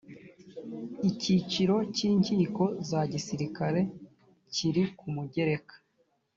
[1.09, 3.81] icyiciro cy’ inkiko za gisirikare
[4.53, 5.73] kiri ku mugereka